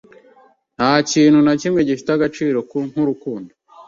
Ntakintu 0.77 1.39
nakimwe 1.45 1.79
gifite 1.89 2.09
agaciro 2.13 2.57
nkurukundo. 2.91 3.51